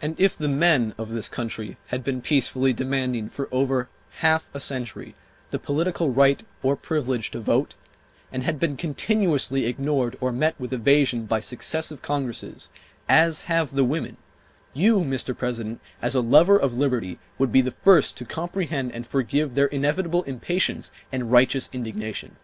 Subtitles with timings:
[0.00, 3.88] And if the men of this country had been peacefully demanding for over
[4.20, 5.16] half a century
[5.50, 7.74] the political right or privilege to vote,
[8.30, 12.68] and had been continuously ignored or met with evasion by successive Congresses,
[13.08, 14.16] as have the women,
[14.74, 15.36] you, Mr.
[15.36, 19.66] President, as a lover of liberty, would be the first to comprehend and forgive their
[19.66, 22.36] inevitable impatience and righteous indignation.